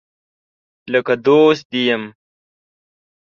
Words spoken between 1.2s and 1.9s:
دوست دي